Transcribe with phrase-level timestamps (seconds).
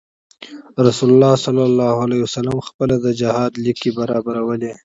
[0.87, 1.63] رسول الله صلی
[2.03, 4.73] علیه وسلم خپله د جهاد ليکې برابرولې.